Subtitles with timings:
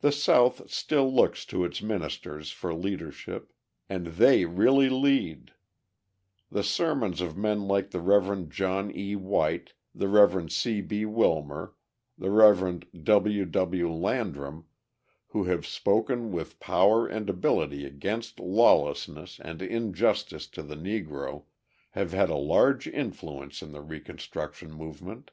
[0.00, 3.52] The South still looks to its ministers for leadership
[3.88, 5.52] and they really lead.
[6.50, 8.48] The sermons of men like the Rev.
[8.48, 9.14] John E.
[9.14, 10.50] White, the Rev.
[10.50, 10.80] C.
[10.80, 11.04] B.
[11.04, 11.76] Wilmer,
[12.18, 12.90] the Rev.
[13.04, 13.44] W.
[13.44, 13.88] W.
[13.92, 14.64] Landrum,
[15.28, 21.44] who have spoken with power and ability against lawlessness and injustice to the Negro,
[21.90, 25.30] have had a large influence in the reconstruction movement.